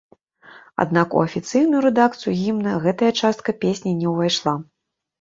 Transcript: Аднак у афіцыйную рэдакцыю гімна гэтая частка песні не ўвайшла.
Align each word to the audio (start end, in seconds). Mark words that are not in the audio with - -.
Аднак 0.83 1.07
у 1.17 1.21
афіцыйную 1.25 1.83
рэдакцыю 1.87 2.35
гімна 2.41 2.75
гэтая 2.89 3.15
частка 3.23 3.49
песні 3.63 3.99
не 4.03 4.07
ўвайшла. 4.19 4.61